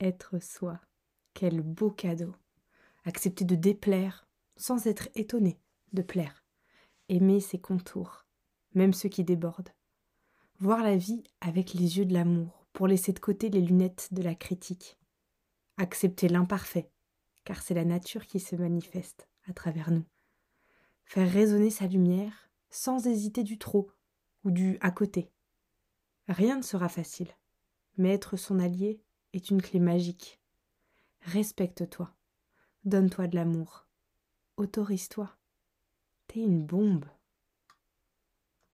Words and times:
être 0.00 0.42
soi. 0.42 0.80
Quel 1.34 1.60
beau 1.60 1.90
cadeau. 1.90 2.34
Accepter 3.04 3.44
de 3.44 3.54
déplaire 3.54 4.26
sans 4.56 4.86
être 4.86 5.08
étonné 5.14 5.58
de 5.92 6.02
plaire. 6.02 6.44
Aimer 7.08 7.40
ses 7.40 7.58
contours, 7.58 8.26
même 8.74 8.92
ceux 8.92 9.08
qui 9.08 9.24
débordent. 9.24 9.70
Voir 10.58 10.82
la 10.82 10.96
vie 10.96 11.24
avec 11.40 11.74
les 11.74 11.98
yeux 11.98 12.04
de 12.04 12.12
l'amour 12.12 12.66
pour 12.72 12.86
laisser 12.86 13.12
de 13.12 13.18
côté 13.18 13.48
les 13.48 13.60
lunettes 13.60 14.08
de 14.12 14.22
la 14.22 14.34
critique. 14.34 14.98
Accepter 15.76 16.28
l'imparfait, 16.28 16.90
car 17.44 17.62
c'est 17.62 17.74
la 17.74 17.84
nature 17.84 18.26
qui 18.26 18.38
se 18.38 18.54
manifeste 18.54 19.28
à 19.48 19.52
travers 19.52 19.90
nous. 19.90 20.04
Faire 21.04 21.30
résonner 21.30 21.70
sa 21.70 21.86
lumière 21.86 22.50
sans 22.68 23.06
hésiter 23.06 23.42
du 23.42 23.58
trop 23.58 23.90
ou 24.44 24.50
du 24.50 24.78
à 24.80 24.90
côté. 24.90 25.32
Rien 26.28 26.56
ne 26.56 26.62
sera 26.62 26.88
facile, 26.88 27.30
mais 27.96 28.12
être 28.12 28.36
son 28.36 28.60
allié 28.60 29.00
est 29.32 29.50
une 29.50 29.62
clé 29.62 29.80
magique. 29.80 30.40
Respecte-toi, 31.22 32.14
donne-toi 32.84 33.26
de 33.26 33.36
l'amour, 33.36 33.86
autorise-toi. 34.56 35.36
T'es 36.26 36.40
une 36.40 36.64
bombe. 36.64 37.06